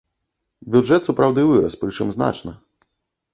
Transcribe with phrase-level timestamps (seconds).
[0.75, 2.57] Бюджэт сапраўды вырас, прычым значна.